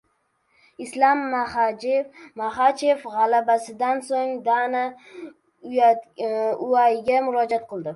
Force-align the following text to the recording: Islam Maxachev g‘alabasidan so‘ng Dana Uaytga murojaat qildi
Islam 0.85 1.19
Maxachev 1.35 3.05
g‘alabasidan 3.13 4.03
so‘ng 4.09 4.35
Dana 4.51 4.83
Uaytga 5.75 7.25
murojaat 7.31 7.75
qildi 7.75 7.89